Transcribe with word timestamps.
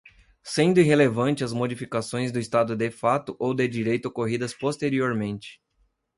sendo 0.41 0.79
irrelevantes 0.79 1.43
as 1.43 1.53
modificações 1.53 2.31
do 2.31 2.39
estado 2.39 2.75
de 2.75 2.89
fato 2.89 3.35
ou 3.37 3.53
de 3.53 3.67
direito 3.67 4.07
ocorridas 4.07 4.51
posteriormente 4.51 5.61